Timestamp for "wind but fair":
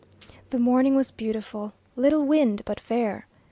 2.25-3.27